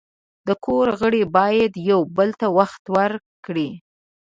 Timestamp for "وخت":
2.57-2.83